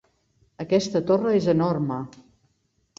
Aquesta 0.65 1.03
torre 1.13 1.37
és 1.43 1.47
enorme! 1.57 2.03